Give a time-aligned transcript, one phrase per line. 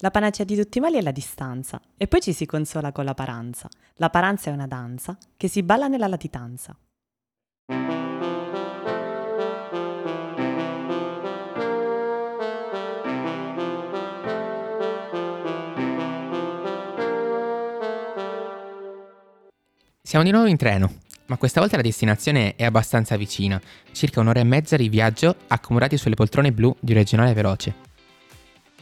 [0.00, 3.04] La panacea di tutti i mali è la distanza, e poi ci si consola con
[3.04, 3.68] la paranza.
[3.94, 6.76] La paranza è una danza che si balla nella latitanza.
[20.00, 20.92] Siamo di nuovo in treno,
[21.26, 25.96] ma questa volta la destinazione è abbastanza vicina, circa un'ora e mezza di viaggio accomodati
[25.96, 27.87] sulle poltrone blu di un regionale veloce.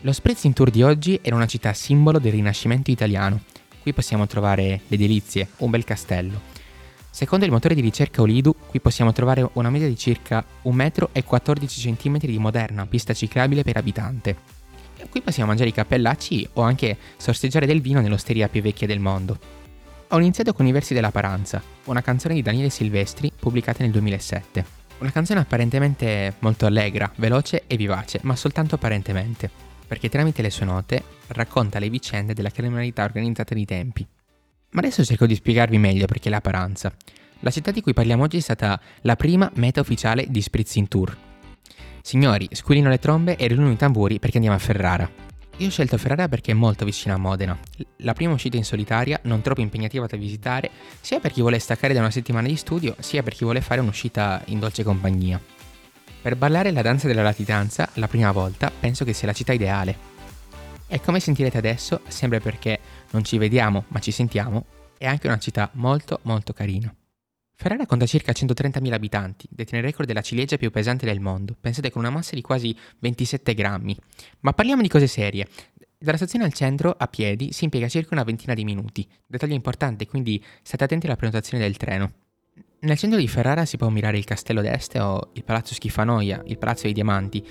[0.03, 3.41] Lo Sprezzin Tour di oggi è una città simbolo del rinascimento italiano.
[3.81, 6.39] Qui possiamo trovare le delizie, un bel castello.
[7.11, 12.19] Secondo il motore di ricerca Olidu, qui possiamo trovare una media di circa 1,14 m
[12.19, 14.37] di moderna pista ciclabile per abitante.
[15.09, 19.39] Qui possiamo mangiare i cappellacci o anche sorseggiare del vino nell'osteria più vecchia del mondo.
[20.09, 24.65] Ho iniziato con I versi della Paranza, una canzone di Daniele Silvestri pubblicata nel 2007.
[24.99, 30.67] Una canzone apparentemente molto allegra, veloce e vivace, ma soltanto apparentemente, perché tramite le sue
[30.67, 34.07] note racconta le vicende della criminalità organizzata dei tempi.
[34.71, 36.95] Ma adesso cerco di spiegarvi meglio perché la Paranza.
[37.41, 41.17] La città di cui parliamo oggi è stata la prima meta ufficiale di Spritzing Tour.
[42.03, 45.11] Signori, squillino le trombe e riluno i tamburi perché andiamo a Ferrara.
[45.59, 47.59] Io ho scelto Ferrara perché è molto vicina a Modena.
[47.99, 50.71] La prima uscita in solitaria, non troppo impegnativa da visitare,
[51.01, 53.81] sia per chi vuole staccare da una settimana di studio, sia per chi vuole fare
[53.81, 55.41] un'uscita in dolce compagnia.
[56.27, 59.97] Per ballare la danza della latitanza, la prima volta, penso che sia la città ideale.
[60.89, 62.81] E come sentirete adesso, sempre perché
[63.13, 64.65] non ci vediamo ma ci sentiamo,
[64.99, 66.93] è anche una città molto molto carina.
[67.55, 71.93] Ferrara conta circa 130.000 abitanti, detiene il record della ciliegia più pesante del mondo, pensate
[71.93, 73.97] con una massa di quasi 27 grammi.
[74.41, 75.47] Ma parliamo di cose serie.
[75.97, 79.09] Dalla stazione al centro, a piedi, si impiega circa una ventina di minuti.
[79.25, 82.26] Dettaglio importante, quindi state attenti alla prenotazione del treno.
[82.87, 86.57] Nel centro di Ferrara si può ammirare il Castello d'Este o il Palazzo Schifanoia, il
[86.57, 87.45] Palazzo dei Diamanti.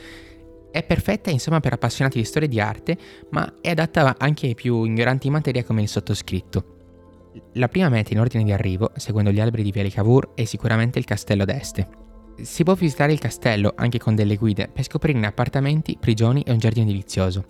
[0.72, 2.97] È perfetta insomma per appassionati di storia e di arte,
[3.31, 7.31] ma è adatta anche ai più ignoranti in materia come il sottoscritto.
[7.56, 11.00] La prima meta in ordine di arrivo, seguendo gli alberi di Viale Cavour, è sicuramente
[11.00, 11.90] il Castello d'Este.
[12.41, 16.59] Si può visitare il castello anche con delle guide per scoprirne appartamenti, prigioni e un
[16.59, 17.47] giardino delizioso.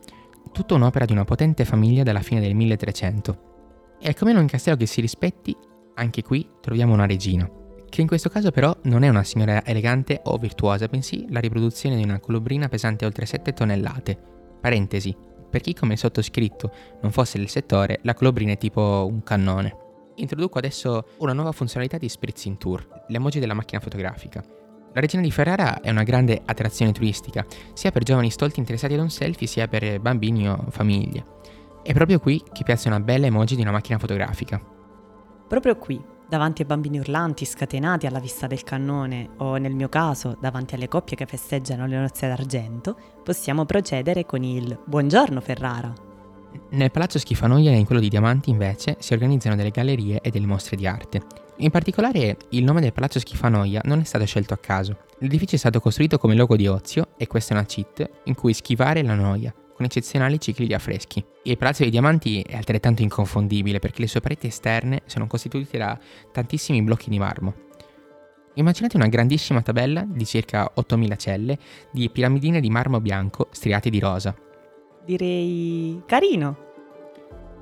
[0.51, 3.97] Tutta un'opera di una potente famiglia dalla fine del 1300.
[4.01, 5.55] E come in un castello che si rispetti,
[5.93, 7.47] anche qui troviamo una regina,
[7.95, 11.95] che in questo caso però non è una signora elegante o virtuosa, bensì la riproduzione
[11.95, 14.17] di una colubrina pesante oltre 7 tonnellate.
[14.59, 15.15] Parentesi,
[15.49, 19.77] per chi come sottoscritto non fosse del settore, la colobrina è tipo un cannone.
[20.15, 24.43] Introduco adesso una nuova funzionalità di Spritzing Tour, le emoji della macchina fotografica.
[24.93, 28.99] La regina di Ferrara è una grande attrazione turistica, sia per giovani stolti interessati ad
[28.99, 31.25] un selfie, sia per bambini o famiglie.
[31.81, 34.61] È proprio qui che piazza una bella emoji di una macchina fotografica.
[35.47, 40.37] Proprio qui, davanti ai bambini urlanti scatenati alla vista del cannone o nel mio caso
[40.39, 45.93] davanti alle coppie che festeggiano le nozze d'argento, possiamo procedere con il Buongiorno Ferrara.
[46.69, 50.45] Nel palazzo Schifanoia e in quello di Diamanti invece si organizzano delle gallerie e delle
[50.45, 51.21] mostre di arte.
[51.57, 54.97] In particolare il nome del palazzo Schifanoia non è stato scelto a caso.
[55.19, 58.53] L'edificio è stato costruito come luogo di ozio e questa è una cheat in cui
[58.53, 61.23] schivare la noia, con eccezionali cicli di affreschi.
[61.43, 65.99] Il Palazzo dei Diamanti è altrettanto inconfondibile perché le sue pareti esterne sono costituite da
[66.31, 67.53] tantissimi blocchi di marmo.
[68.53, 71.57] Immaginate una grandissima tabella di circa 8000 celle
[71.91, 74.33] di piramidine di marmo bianco striate di rosa.
[75.05, 76.57] Direi carino.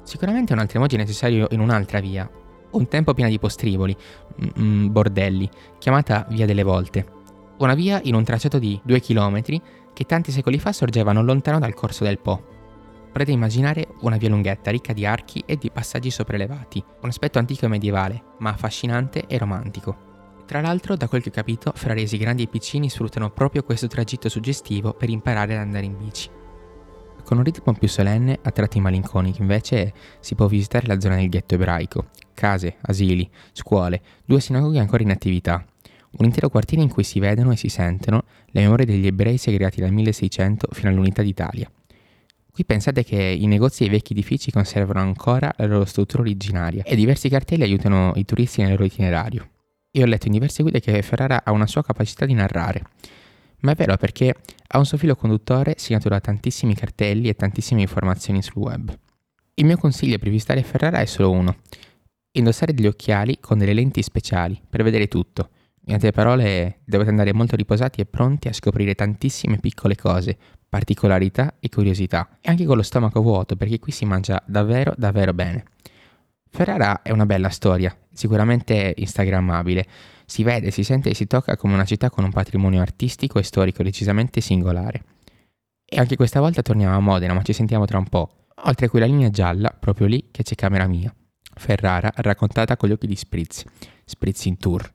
[0.03, 2.29] Sicuramente un altro emoji è necessario in un'altra via,
[2.71, 7.21] un tempo piena di postriboli, mm, mm, bordelli, chiamata Via delle Volte.
[7.59, 9.41] Una via in un tracciato di 2 km
[9.93, 12.51] che tanti secoli fa sorgeva non lontano dal corso del Po.
[13.11, 17.65] Potete immaginare una via lunghetta ricca di archi e di passaggi sopraelevati, un aspetto antico
[17.65, 20.11] e medievale, ma affascinante e romantico.
[20.47, 24.29] Tra l'altro, da quel che ho capito, ferraresi grandi e piccini sfruttano proprio questo tragitto
[24.29, 26.29] suggestivo per imparare ad andare in bici.
[27.23, 31.29] Con un ritmo più solenne, a tratti malinconici, invece, si può visitare la zona del
[31.29, 35.63] ghetto ebraico, case, asili, scuole, due sinagoghe ancora in attività,
[36.17, 39.81] un intero quartiere in cui si vedono e si sentono le memorie degli ebrei segregati
[39.81, 41.69] dal 1600 fino all'unità d'Italia.
[42.51, 46.83] Qui pensate che i negozi e i vecchi edifici conservano ancora la loro struttura originaria
[46.83, 49.49] e diversi cartelli aiutano i turisti nel loro itinerario.
[49.91, 52.83] Io ho letto in diverse guide che Ferrara ha una sua capacità di narrare,
[53.61, 54.35] ma è vero perché
[54.67, 58.95] ha un suo filo conduttore segnato da tantissimi cartelli e tantissime informazioni sul web.
[59.55, 61.57] Il mio consiglio per visitare Ferrara è solo uno.
[62.33, 65.49] Indossare degli occhiali con delle lenti speciali per vedere tutto,
[65.85, 70.37] in altre parole, dovete andare molto riposati e pronti a scoprire tantissime piccole cose,
[70.69, 75.33] particolarità e curiosità, e anche con lo stomaco vuoto perché qui si mangia davvero davvero
[75.33, 75.65] bene.
[76.49, 79.85] Ferrara è una bella storia, sicuramente instagrammabile.
[80.25, 83.43] Si vede, si sente e si tocca come una città con un patrimonio artistico e
[83.43, 85.03] storico decisamente singolare.
[85.83, 88.45] E anche questa volta torniamo a Modena, ma ci sentiamo tra un po'.
[88.65, 91.13] oltre a quella linea gialla, proprio lì che c'è camera mia.
[91.55, 93.65] Ferrara raccontata con gli occhi di Spritz.
[94.05, 94.93] Spritz in tour.